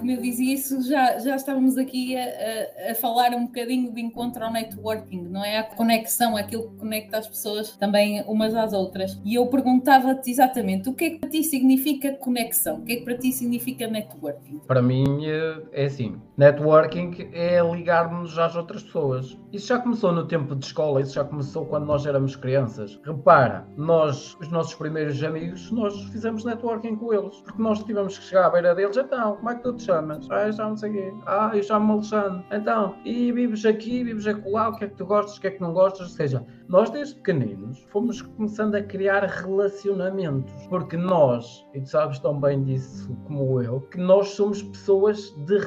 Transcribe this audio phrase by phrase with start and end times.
[0.00, 4.00] como eu dizia isso, já, já estávamos aqui a, a, a, falar um bocadinho de
[4.00, 5.58] encontro ao networking, não é?
[5.58, 9.20] A conexão, aquilo que conecta as pessoas também umas às outras.
[9.24, 12.78] E eu perguntava-te exatamente o que é que para ti significa conexão?
[12.78, 14.60] O que é que para ti significa networking?
[14.66, 19.38] Para mim é, é assim: networking é ligar-nos às outras pessoas.
[19.52, 22.98] Isso já começou no tempo de escola, isso já começou quando nós éramos crianças.
[23.04, 28.24] Repara, nós, os nossos primeiros amigos, nós fizemos networking com eles, porque nós tivemos que
[28.24, 30.26] chegar à beira deles, então, como é que tu te chamas?
[30.30, 31.12] Ah, eu sei quê.
[31.26, 32.42] Ah, eu chamo-me Alexandre.
[32.50, 35.50] Então, e vives aqui, vives acolá, o que é que tu gostas, o que é
[35.50, 36.08] que não gostas?
[36.08, 42.18] Ou seja, nós desde pequeninos fomos começando a criar relacionamentos, porque nós, e tu sabes
[42.20, 45.58] tão bem disso como eu, que nós somos pessoas de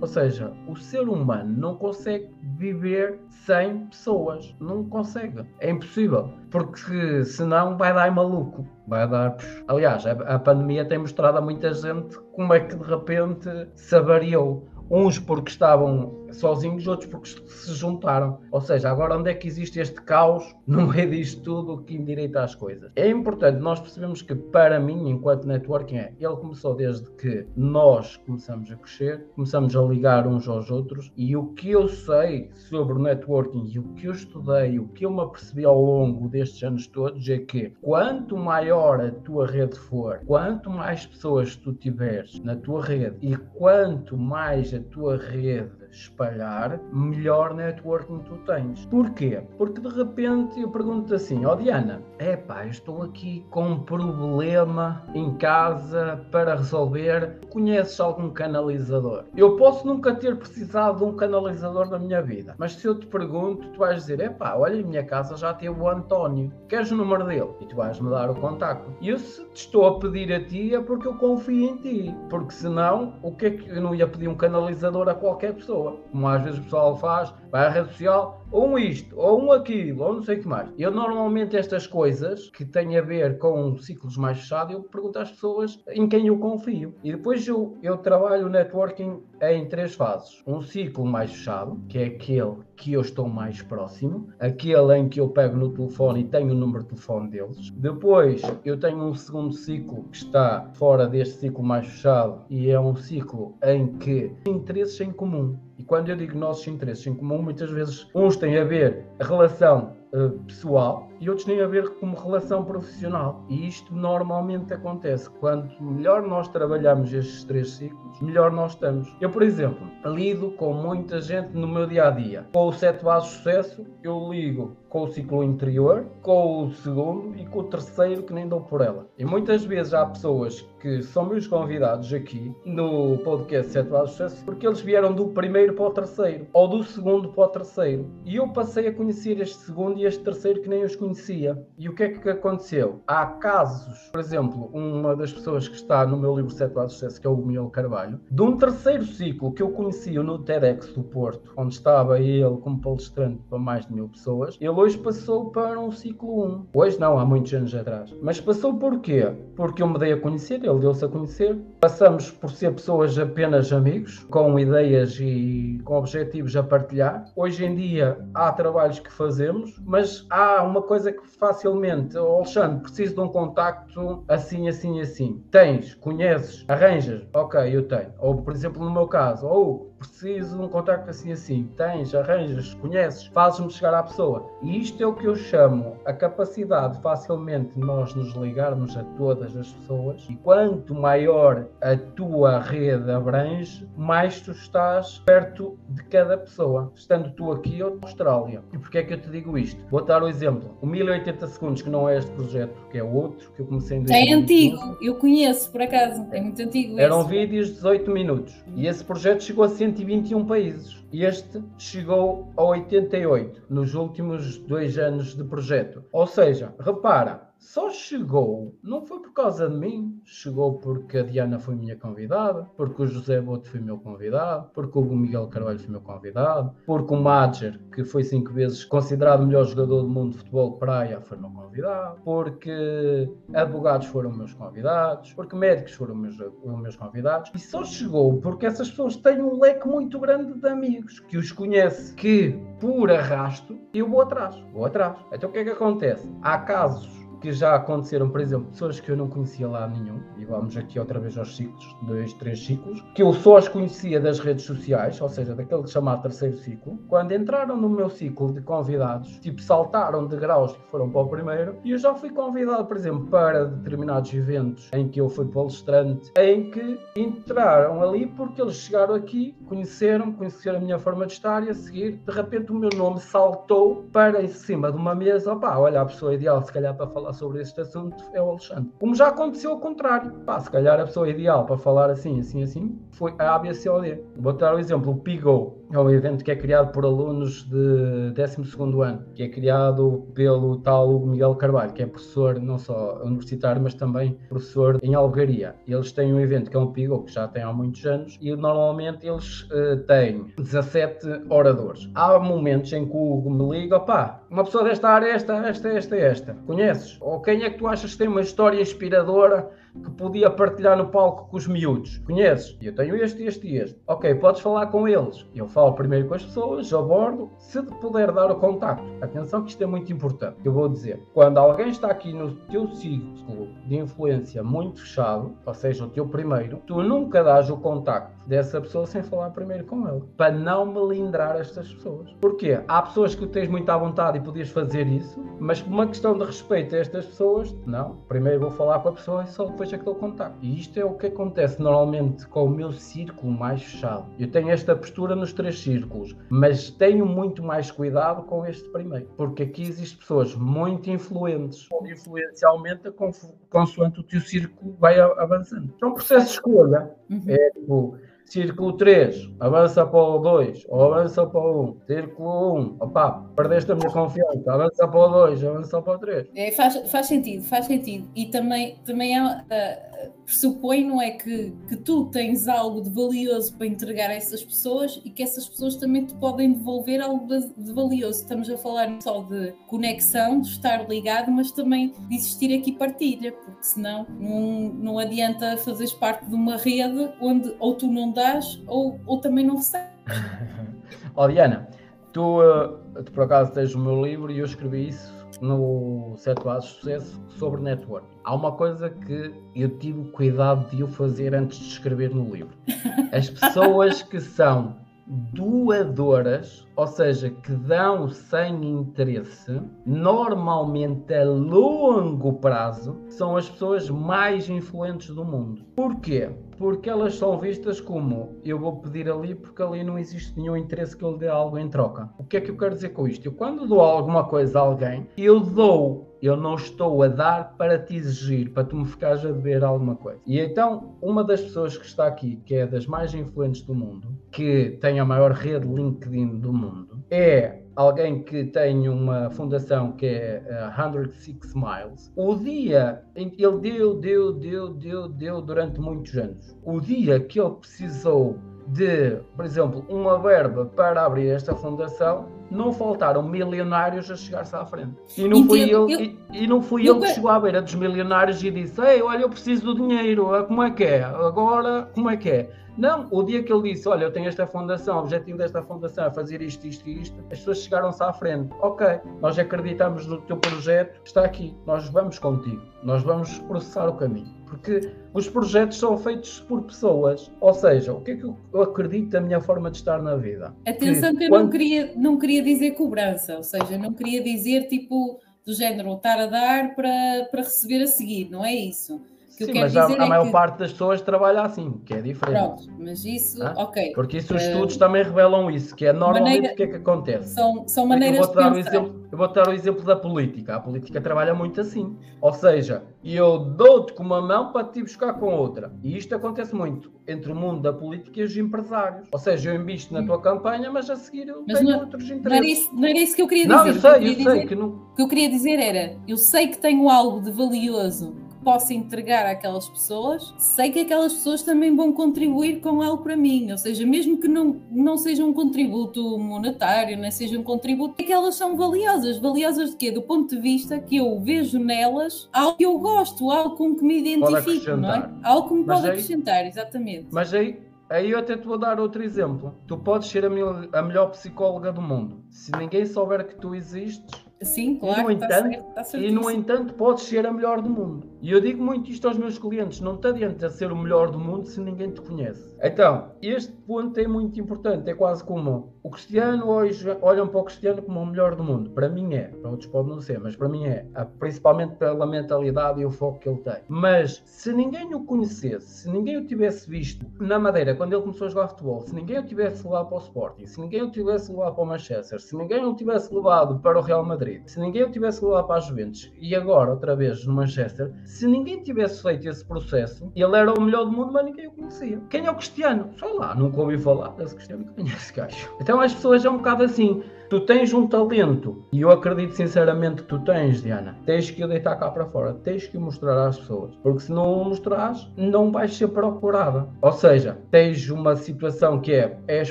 [0.00, 4.54] Ou seja, o ser humano não consegue viver sem pessoas.
[4.60, 5.44] Não consegue.
[5.60, 6.30] É impossível.
[6.50, 8.66] Porque senão vai dar maluco.
[8.86, 9.36] Vai dar.
[9.68, 14.66] Aliás, a pandemia tem mostrado a muita gente como é que de repente se avariou.
[14.90, 18.38] Uns porque estavam sozinhos, outros porque se juntaram.
[18.50, 22.42] Ou seja, agora onde é que existe este caos no meio disto tudo que endireita
[22.42, 22.90] as coisas?
[22.96, 28.16] É importante nós percebemos que, para mim, enquanto networking, é, ele começou desde que nós
[28.18, 32.94] começamos a crescer, começamos a ligar uns aos outros e o que eu sei sobre
[32.94, 36.62] o networking e o que eu estudei, o que eu me apercebi ao longo destes
[36.62, 42.40] anos todos é que quanto maior a tua rede for, quanto mais pessoas tu tiveres
[42.40, 48.84] na tua rede e quanto mais a tua rede espalhar, melhor networking tu tens.
[48.86, 49.42] Porquê?
[49.58, 53.80] Porque de repente eu pergunto assim, ó oh Diana, é pá, estou aqui com um
[53.80, 59.24] problema em casa para resolver, conheces algum canalizador?
[59.36, 63.06] Eu posso nunca ter precisado de um canalizador na minha vida, mas se eu te
[63.06, 66.90] pergunto, tu vais dizer, é pá, olha, em minha casa já teve o António, queres
[66.90, 67.50] o número dele?
[67.60, 68.92] E tu vais me dar o contacto.
[69.00, 72.14] E eu se te estou a pedir a ti é porque eu confio em ti,
[72.30, 75.81] porque senão, o que é que eu não ia pedir um canalizador a qualquer pessoa?
[75.82, 79.42] Pessoa, como às vezes o pessoal faz, vai à rede social, ou um isto, ou
[79.42, 80.68] um aquilo, ou não sei o que mais.
[80.78, 85.30] Eu normalmente estas coisas que têm a ver com ciclos mais fechados, eu pergunto às
[85.30, 86.94] pessoas em quem eu confio.
[87.02, 90.42] E depois eu, eu trabalho o networking em três fases.
[90.46, 95.20] Um ciclo mais fechado, que é aquele que eu estou mais próximo, aquele em que
[95.20, 97.70] eu pego no telefone e tenho o número de telefone deles.
[97.70, 102.78] Depois eu tenho um segundo ciclo que está fora deste ciclo mais fechado e é
[102.78, 105.56] um ciclo em que interesses em comum.
[105.82, 109.24] E quando eu digo nossos interesses em comum, muitas vezes uns têm a ver a
[109.24, 113.44] relação uh, pessoal e outros têm a ver como relação profissional.
[113.48, 115.30] E isto normalmente acontece.
[115.30, 119.14] Quanto melhor nós trabalhamos estes três ciclos, melhor nós estamos.
[119.20, 122.48] Eu, por exemplo, lido com muita gente no meu dia a dia.
[122.52, 127.38] Com o sete bases de sucesso, eu ligo com o ciclo interior, com o segundo
[127.38, 129.06] e com o terceiro que nem dou por ela.
[129.16, 134.16] E muitas vezes há pessoas que são meus convidados aqui no podcast Sete Bases de
[134.16, 138.10] Sucesso porque eles vieram do primeiro para o terceiro ou do segundo para o terceiro.
[138.24, 141.62] E eu passei a conhecer este segundo e este terceiro que nem os conhecia conhecia.
[141.78, 143.02] E o que é que aconteceu?
[143.06, 147.00] Há casos, por exemplo, uma das pessoas que está no meu livro Sete Lados de
[147.00, 150.92] Sucesso, que é o Miguel Carvalho, de um terceiro ciclo que eu conhecia no TEDx
[150.94, 155.50] do Porto, onde estava ele como palestrante para mais de mil pessoas, ele hoje passou
[155.50, 156.66] para um ciclo 1.
[156.74, 158.14] Hoje não, há muitos anos atrás.
[158.22, 159.32] Mas passou por quê?
[159.54, 161.58] Porque eu me dei a conhecer, ele deu-se a conhecer.
[161.80, 167.24] Passamos por ser pessoas apenas amigos, com ideias e com objetivos a partilhar.
[167.36, 172.36] Hoje em dia há trabalhos que fazemos, mas há uma coisa coisa que facilmente, oh,
[172.36, 175.44] Alexandre, preciso de um contacto assim, assim, assim.
[175.50, 178.12] Tens, conheces, arranjas, ok, eu tenho.
[178.18, 181.68] Ou, por exemplo, no meu caso, ou preciso de um contacto assim assim.
[181.76, 184.50] Tens, arranjas, conheces, fazes-me chegar à pessoa.
[184.62, 189.04] E isto é o que eu chamo a capacidade de facilmente nós nos ligarmos a
[189.16, 190.26] todas as pessoas.
[190.28, 196.92] E quanto maior a tua rede abrange, mais tu estás perto de cada pessoa.
[196.94, 198.62] Estando tu aqui ou na Austrália.
[198.72, 199.84] E porquê é que eu te digo isto?
[199.90, 200.76] Vou dar o exemplo.
[200.80, 204.04] O 1080 segundos, que não é este projeto, que é outro, que eu comecei em
[204.10, 206.26] É antigo, eu conheço, por acaso.
[206.32, 206.98] É muito antigo.
[206.98, 207.30] Eram esse.
[207.30, 208.54] vídeos de 18 minutos.
[208.74, 211.04] E esse projeto chegou a 100 121 países.
[211.12, 216.02] Este chegou a 88 nos últimos dois anos de projeto.
[216.10, 221.60] Ou seja, repara, só chegou, não foi por causa de mim, chegou porque a Diana
[221.60, 225.88] foi minha convidada, porque o José Boto foi meu convidado, porque o Miguel Carvalho foi
[225.88, 230.32] meu convidado, porque o Madger, que foi cinco vezes considerado o melhor jogador do mundo
[230.32, 236.36] de futebol praia, foi meu convidado, porque advogados foram meus convidados, porque médicos foram meus,
[236.36, 241.20] meus convidados, e só chegou porque essas pessoas têm um leque muito grande de amigos
[241.20, 245.16] que os conhece, que por arrasto eu vou atrás, vou atrás.
[245.32, 246.28] Então o que é que acontece?
[246.42, 250.44] Há casos que já aconteceram, por exemplo, pessoas que eu não conhecia lá nenhum, e
[250.44, 254.38] vamos aqui outra vez aos ciclos, dois, três ciclos, que eu só as conhecia das
[254.38, 256.98] redes sociais, ou seja, daquele chamado terceiro ciclo.
[257.08, 261.28] Quando entraram no meu ciclo de convidados, tipo, saltaram de graus e foram para o
[261.28, 265.46] primeiro, e eu já fui convidado, por exemplo, para determinados eventos em que eu fui
[265.46, 271.32] palestrante, em que entraram ali porque eles chegaram aqui, conheceram, conheceram a minha forma de
[271.32, 275.14] estar e a seguir, de repente o meu nome saltou para em cima de uma
[275.14, 278.50] mesa, opá, olha, a pessoa ideal se calhar para falar sobre este assunto é o
[278.50, 278.90] Alexandre.
[278.98, 282.62] Como já aconteceu ao contrário, pá, se calhar a pessoa ideal para falar assim, assim,
[282.62, 284.20] assim, foi a ABCOD.
[284.36, 288.32] Vou dar o exemplo, o PIGO, é um evento que é criado por alunos de
[288.34, 293.82] 12º ano, que é criado pelo tal Miguel Carvalho, que é professor não só universitário,
[293.82, 295.74] mas também professor em Algaria.
[295.86, 298.54] Eles têm um evento que é um PIGO, que já tem há muitos anos, e
[298.56, 302.08] normalmente eles uh, têm 17 oradores.
[302.14, 305.88] Há momentos em que o Hugo me liga, opá, uma pessoa desta área, esta, esta,
[305.90, 307.18] esta, esta, conheces?
[307.20, 311.08] Ou quem é que tu achas que tem uma história inspiradora que podia partilhar no
[311.08, 312.18] palco com os miúdos.
[312.18, 312.76] Conheces?
[312.80, 314.00] Eu tenho este, este e este.
[314.06, 315.46] Ok, podes falar com eles.
[315.54, 319.04] Eu falo primeiro com as pessoas, abordo, se te puder dar o contacto.
[319.20, 320.56] Atenção que isto é muito importante.
[320.64, 325.74] Eu vou dizer, quando alguém está aqui no teu ciclo de influência muito fechado, ou
[325.74, 330.06] seja, o teu primeiro, tu nunca dás o contacto dessa pessoa sem falar primeiro com
[330.06, 330.22] ela.
[330.36, 332.32] Para não melindrar estas pessoas.
[332.40, 332.80] Porquê?
[332.88, 336.36] Há pessoas que tens muito à vontade e podias fazer isso, mas por uma questão
[336.36, 338.16] de respeito a estas pessoas, não.
[338.28, 340.58] Primeiro vou falar com a pessoa e só depois é que dou contacto.
[340.62, 344.26] E isto é o que acontece normalmente com o meu círculo mais fechado.
[344.38, 349.26] Eu tenho esta postura nos três círculos, mas tenho muito mais cuidado com este primeiro.
[349.36, 351.88] Porque aqui existem pessoas muito influentes.
[351.92, 355.92] A influência aumenta consoante o teu círculo vai avançando.
[356.00, 357.10] É um processo de escolha.
[357.30, 357.42] Uhum.
[357.48, 358.16] É tipo
[358.46, 362.00] Círculo 3, avança para o 2 ou avança para o 1.
[362.06, 366.48] Círculo 1, opá, perdeste a minha confiança, avança para o 2, avança para o 3.
[366.54, 368.28] É, faz, faz sentido, faz sentido.
[368.36, 370.11] E também, também é, uh,
[370.44, 375.20] pressupõe, não é, que, que tu tens algo de valioso para entregar a essas pessoas
[375.24, 378.42] e que essas pessoas também te podem devolver algo de, valioso.
[378.42, 382.92] Estamos a falar não só de conexão, de estar ligado, mas também de existir aqui
[382.92, 388.32] partilha, porque senão não, não adianta fazeres parte de uma rede onde ou tu não
[388.32, 390.08] dás ou, ou também não recebes.
[391.34, 391.88] Ó oh, Diana,
[392.32, 396.62] tu, uh, tu por acaso tens o meu livro e eu escrevi isso no Sete
[396.64, 398.26] Bases de Sucesso sobre network.
[398.44, 402.76] Há uma coisa que eu tive cuidado de o fazer antes de escrever no livro.
[403.32, 413.18] As pessoas que são doadoras, ou seja, que dão sem interesse, normalmente a longo prazo,
[413.28, 415.84] são as pessoas mais influentes do mundo.
[415.94, 416.50] Porquê?
[416.78, 421.16] Porque elas são vistas como eu vou pedir ali porque ali não existe nenhum interesse
[421.16, 422.30] que eu lhe dê algo em troca.
[422.38, 423.46] O que é que eu quero dizer com isto?
[423.46, 427.96] Eu quando dou alguma coisa a alguém, eu dou eu não estou a dar para
[427.96, 430.40] te exigir, para tu me ficares a dever alguma coisa.
[430.44, 434.36] E então, uma das pessoas que está aqui, que é das mais influentes do mundo,
[434.50, 440.26] que tem a maior rede LinkedIn do mundo, é alguém que tem uma fundação que
[440.26, 442.32] é 106 Miles.
[442.36, 446.76] O dia em que ele deu, deu, deu, deu, deu durante muitos anos.
[446.84, 452.92] O dia que ele precisou de, por exemplo, uma verba para abrir esta fundação, não
[452.92, 455.14] faltaram milionários a chegar-se à frente.
[455.36, 457.94] E não fui eu, e, e, não fui eu, eu que chegou à beira dos
[457.94, 461.22] milionários e disse: Ei, olha, eu preciso do dinheiro, como é que é?
[461.22, 462.70] Agora, como é que é?
[462.96, 466.26] Não, o dia que ele disse, olha, eu tenho esta fundação, o objetivo desta fundação
[466.26, 468.70] é fazer isto, isto e isto, as pessoas chegaram-se à frente.
[468.80, 469.06] Ok,
[469.40, 474.62] nós acreditamos no teu projeto, está aqui, nós vamos contigo, nós vamos processar o caminho.
[474.66, 477.52] Porque os projetos são feitos por pessoas.
[477.60, 480.74] Ou seja, o que é que eu acredito da minha forma de estar na vida?
[480.86, 481.64] Atenção que, que eu quando...
[481.64, 486.40] não, queria, não queria dizer cobrança, ou seja, não queria dizer tipo do género estar
[486.40, 489.20] a dar para, para receber a seguir, não é isso
[489.56, 490.52] que Sim, mas a, a é maior que...
[490.52, 492.58] parte das pessoas trabalha assim, que é diferente.
[492.58, 493.74] Pronto, mas isso, ah?
[493.76, 494.12] ok.
[494.14, 496.72] Porque isso os uh, estudos também revelam isso, que é normalmente maneira...
[496.72, 497.54] o que é que acontece.
[497.54, 498.90] São, são maneiras eu vou dar de pensar.
[498.90, 500.76] exemplo, Eu vou dar o exemplo da política.
[500.76, 502.16] A política trabalha muito assim.
[502.40, 505.92] Ou seja, eu dou-te com uma mão para te buscar com outra.
[506.02, 509.28] E isto acontece muito entre o mundo da política e os empresários.
[509.30, 512.30] Ou seja, eu invisto na tua campanha, mas a seguir eu mas tenho não, outros
[512.30, 512.44] interesses.
[512.44, 513.76] Não era, isso, não era isso que eu queria dizer.
[513.76, 514.34] Não, eu sei, eu, eu sei.
[514.34, 514.88] Dizer, que não...
[514.88, 519.46] O que eu queria dizer era, eu sei que tenho algo de valioso possa entregar
[519.46, 523.70] àquelas pessoas, sei que aquelas pessoas também vão contribuir com algo para mim.
[523.70, 528.24] Ou seja, mesmo que não, não seja um contributo monetário, não seja um contributo, é
[528.24, 529.38] que elas são valiosas.
[529.38, 530.10] Valiosas de quê?
[530.10, 534.04] Do ponto de vista que eu vejo nelas algo que eu gosto, algo com que
[534.04, 535.30] me identifico, não é?
[535.42, 537.28] Algo que me Mas pode aí, acrescentar, exatamente.
[537.30, 537.78] Mas aí
[538.12, 539.74] Aí eu até te vou dar outro exemplo.
[539.86, 542.44] Tu podes ser a, mil, a melhor psicóloga do mundo.
[542.50, 545.20] Se ninguém souber que tu existes, Sim, claro.
[545.20, 548.26] E no, entanto, tá e no entanto, podes ser a melhor do mundo.
[548.40, 551.38] E eu digo muito isto aos meus clientes: não te adianta ser o melhor do
[551.38, 552.76] mundo se ninguém te conhece.
[552.82, 555.08] Então, este ponto é muito importante.
[555.08, 558.90] É quase como o Cristiano hoje olham para o Cristiano como o melhor do mundo.
[558.90, 561.06] Para mim é, para outros pode não ser, mas para mim é,
[561.38, 563.76] principalmente pela mentalidade e o foco que ele tem.
[563.86, 568.48] Mas se ninguém o conhecesse, se ninguém o tivesse visto na Madeira quando ele começou
[568.48, 571.52] a jogar futebol, se ninguém o tivesse levado para o Sporting, se ninguém o tivesse
[571.52, 575.10] levado para o Manchester, se ninguém o tivesse levado para o Real Madrid, se ninguém
[575.10, 579.48] tivesse levado para a Juventus e agora outra vez no Manchester, se ninguém tivesse feito
[579.48, 582.20] esse processo, ele era o melhor do mundo, mas ninguém o conhecia.
[582.28, 583.10] Quem é o Cristiano?
[583.18, 585.70] Sei lá, nunca ouvi falar desse Cristiano, quem gajo?
[585.80, 590.22] Então as pessoas é um bocado assim tu tens um talento, e eu acredito sinceramente
[590.22, 593.46] que tu tens, Diana, tens que o deitar cá para fora, tens que o mostrar
[593.46, 596.88] às pessoas, porque se não o mostrares, não vais ser procurada.
[597.02, 599.70] Ou seja, tens uma situação que é, és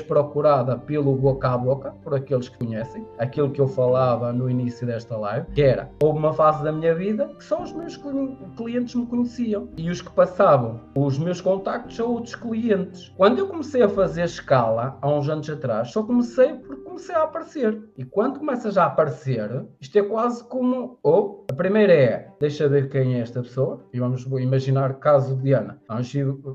[0.00, 4.86] procurada pelo boca a boca, por aqueles que conhecem, aquilo que eu falava no início
[4.86, 8.00] desta live, que era, houve uma fase da minha vida que só os meus
[8.56, 13.12] clientes me conheciam, e os que passavam os meus contactos a outros clientes.
[13.16, 17.22] Quando eu comecei a fazer escala, há uns anos atrás, só comecei porque comecei a
[17.22, 17.82] aparecer.
[17.96, 20.98] E quando começas a aparecer, isto é quase como.
[21.02, 25.42] Ou, a primeira é, deixa ver quem é esta pessoa, e vamos imaginar caso de
[25.42, 25.80] Diana.
[25.88, 26.12] Vamos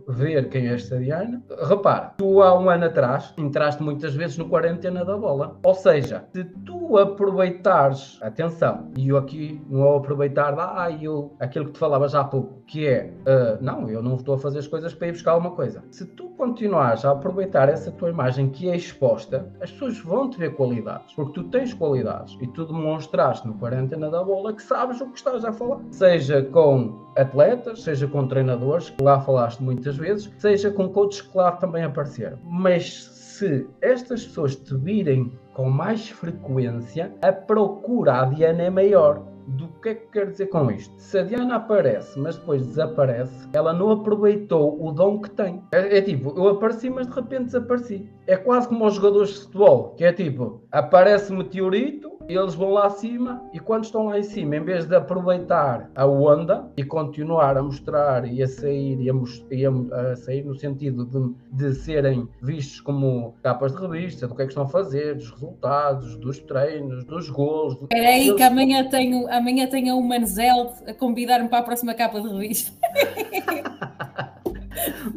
[0.07, 1.43] ver quem é esta Diana.
[1.67, 5.59] Repara, tu há um ano atrás entraste muitas vezes no quarentena da bola.
[5.63, 11.65] Ou seja, se tu aproveitares, atenção, e eu aqui não vou aproveitar, ah, eu, aquilo
[11.65, 14.59] que te falava já há pouco, que é, uh, não, eu não estou a fazer
[14.59, 15.83] as coisas para ir buscar uma coisa.
[15.89, 20.37] Se tu continuares a aproveitar essa tua imagem que é exposta, as pessoas vão te
[20.37, 24.99] ver qualidades, porque tu tens qualidades e tu demonstraste no quarentena da bola que sabes
[25.01, 25.79] o que estás a falar.
[25.91, 31.37] Seja com atletas, seja com treinadores, que lá falaste muitas vezes, seja com coaches que
[31.37, 32.37] lá também apareceram.
[32.43, 39.23] Mas se estas pessoas te virem com mais frequência, a procura a Diana é maior.
[39.47, 40.93] Do que é que quer dizer com isto?
[40.97, 45.63] Se a Diana aparece, mas depois desaparece, ela não aproveitou o dom que tem.
[45.71, 48.09] É, é, tipo, eu apareci, mas de repente desapareci.
[48.27, 52.87] É quase como os jogadores de futebol, que é tipo, aparece meteorito, eles vão lá
[52.87, 57.57] acima e quando estão lá em cima, em vez de aproveitar a onda e continuar
[57.57, 59.13] a mostrar e a sair e a,
[59.51, 59.71] e a,
[60.11, 64.45] a sair no sentido de, de, serem vistos como capas de revista, do que é
[64.45, 67.73] que estão a fazer, dos resultados, dos treinos, dos gols.
[67.81, 68.35] Espera aí eles...
[68.35, 72.71] que amanhã tenho, amanhã tenho o Manzel a convidar-me para a próxima capa de revista.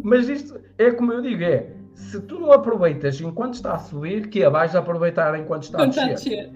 [0.02, 4.28] Mas isto é como eu digo, é se tu não aproveitas enquanto está a subir,
[4.28, 6.50] que é vais aproveitar enquanto está a descer.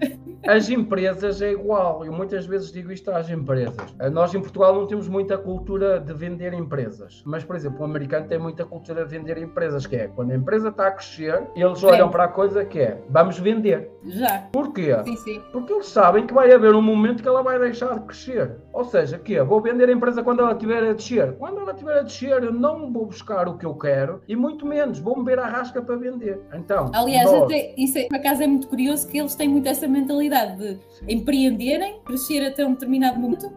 [0.47, 2.05] As empresas é igual.
[2.05, 3.75] Eu muitas vezes digo isto às empresas.
[4.11, 7.23] Nós em Portugal não temos muita cultura de vender empresas.
[7.25, 10.35] Mas, por exemplo, o americano tem muita cultura de vender empresas, que é quando a
[10.35, 11.85] empresa está a crescer, eles sim.
[11.85, 13.91] olham para a coisa que é vamos vender.
[14.03, 14.47] Já.
[14.51, 14.95] Porquê?
[15.03, 15.41] Sim, sim.
[15.51, 18.55] Porque eles sabem que vai haver um momento que ela vai deixar de crescer.
[18.75, 21.31] Ou seja, que é, vou vender a empresa quando ela estiver a descer.
[21.37, 24.65] Quando ela estiver a descer, eu não vou buscar o que eu quero e muito
[24.65, 26.41] menos vou ver a rasca para vender.
[26.53, 27.43] Então, aliás, nós...
[27.43, 30.77] até, isso é, por acaso é muito curioso que eles têm muito essa mentalidade de
[30.89, 31.05] Sim.
[31.07, 33.49] empreenderem, crescer até um determinado momento,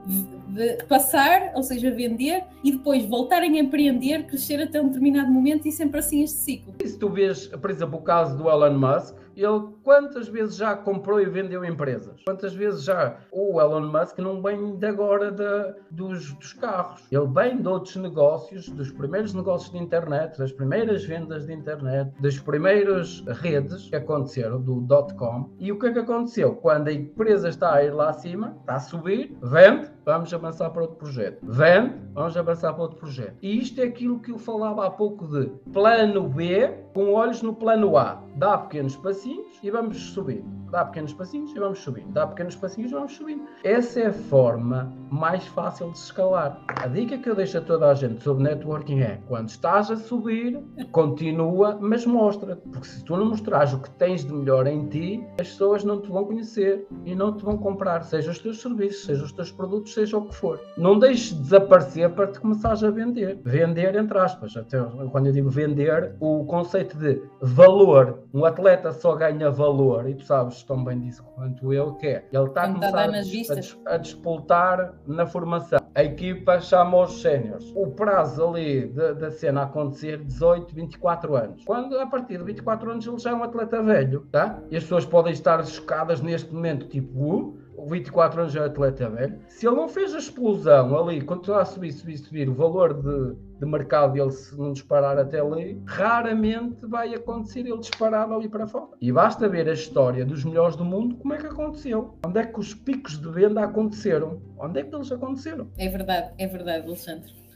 [0.49, 5.67] de passar, ou seja, vender e depois voltarem a empreender, crescer até um determinado momento
[5.67, 6.75] e sempre assim este ciclo.
[6.79, 10.77] E se tu vês, por exemplo, o caso do Elon Musk, ele quantas vezes já
[10.77, 12.23] comprou e vendeu empresas?
[12.25, 17.07] Quantas vezes já o Elon Musk não vem de agora de, dos, dos carros?
[17.11, 22.13] Ele vem de outros negócios, dos primeiros negócios de internet, das primeiras vendas de internet,
[22.21, 25.51] das primeiras redes que aconteceram, do dot-com.
[25.59, 26.55] E o que é que aconteceu?
[26.57, 30.83] Quando a empresa está a ir lá acima, está a subir, vende, vamos avançar para
[30.83, 31.39] outro projeto.
[31.43, 33.37] Vende, vamos avançar para outro projeto.
[33.43, 37.55] E isto é aquilo que eu falava há pouco de plano B com olhos no
[37.55, 38.23] plano A.
[38.39, 42.91] Dá pequenos passinhos e vamos subindo dá pequenos passinhos e vamos subindo, dá pequenos passinhos
[42.91, 43.45] e vamos subindo.
[43.65, 46.63] Essa é a forma mais fácil de se escalar.
[46.69, 49.97] A dica que eu deixo a toda a gente sobre networking é: quando estás a
[49.97, 52.57] subir, continua, mas mostra.
[52.57, 56.01] Porque se tu não mostrares o que tens de melhor em ti, as pessoas não
[56.01, 59.51] te vão conhecer e não te vão comprar, seja os teus serviços, seja os teus
[59.51, 60.61] produtos, seja o que for.
[60.77, 63.41] Não deixes de desaparecer para te começares a vender.
[63.45, 64.57] Vender, entre aspas.
[64.57, 68.21] Até quando eu digo vender, o conceito de valor.
[68.33, 72.25] Um atleta só ganha valor, e tu sabes tão bem disso quanto eu, que é
[72.33, 75.79] ele está a começar a, a, disputar na formação.
[75.95, 77.73] A equipa chama os séniores.
[77.75, 81.65] O prazo ali da cena acontecer 18, 24 anos.
[81.65, 84.59] Quando a partir de 24 anos ele já é um atleta velho, tá?
[84.71, 89.41] E as pessoas podem estar chocadas neste momento, tipo, uh, 24 anos é atleta velho.
[89.49, 93.37] Se ele não fez a explosão ali, continuar a subir, subir, subir, o valor de,
[93.59, 98.67] de mercado dele se não disparar até ali, raramente vai acontecer ele disparar ali para
[98.67, 98.89] fora.
[99.01, 102.19] E basta ver a história dos melhores do mundo, como é que aconteceu.
[102.25, 104.41] Onde é que os picos de venda aconteceram?
[104.59, 105.69] Onde é que eles aconteceram?
[105.79, 107.48] É verdade, é verdade, Alexandre.